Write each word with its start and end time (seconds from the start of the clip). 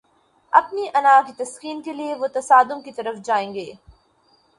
اپنی 0.53 0.87
انا 0.93 1.19
کی 1.27 1.33
تسکین 1.37 1.81
کے 1.81 1.93
لیے 1.93 2.15
وہ 2.15 2.27
تصادم 2.27 2.81
کی 2.81 2.91
طرف 2.91 3.21
جائیں 3.25 3.53
گے۔ 3.53 3.71